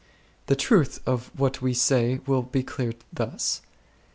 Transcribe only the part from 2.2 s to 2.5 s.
will